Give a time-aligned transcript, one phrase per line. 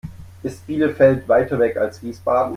[0.41, 2.49] Ist Bielefeld weiter weg als Wiesbaden?